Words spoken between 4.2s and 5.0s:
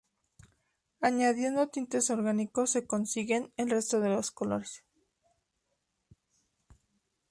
colores.